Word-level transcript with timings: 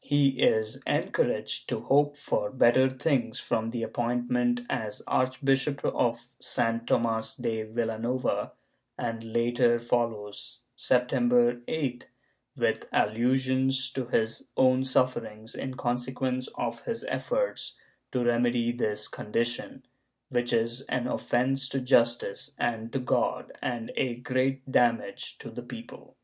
He 0.03 0.29
is 0.39 0.77
encouraged 0.87 1.69
to 1.69 1.81
hope 1.81 2.17
for 2.17 2.49
better 2.49 2.89
things 2.89 3.39
from 3.39 3.69
the 3.69 3.83
appointment 3.83 4.61
as 4.67 5.03
archbishop 5.05 5.85
of 5.85 6.33
San 6.39 6.87
Tomas 6.87 7.35
de 7.35 7.65
Vilanova, 7.65 8.49
and 8.97 9.21
the 9.21 9.27
latter 9.27 9.77
follows, 9.77 10.61
September 10.75 11.57
8th, 11.67 12.05
with 12.57 12.87
allusions 12.91 13.91
to 13.91 14.07
his 14.07 14.45
own 14.57 14.83
sufferings 14.85 15.53
in 15.53 15.75
consequence 15.75 16.47
of 16.55 16.83
his 16.85 17.03
efforts 17.07 17.75
to 18.11 18.23
remedy 18.25 18.71
this 18.71 19.07
condition, 19.07 19.83
which 20.29 20.51
is 20.51 20.81
an 20.89 21.05
offence 21.05 21.69
to 21.69 21.79
justice 21.79 22.55
and 22.57 22.91
to 22.91 22.97
God 22.97 23.51
and 23.61 23.91
a 23.95 24.15
great 24.15 24.71
damage 24.71 25.37
to 25.37 25.51
the 25.51 25.61
people. 25.61 26.17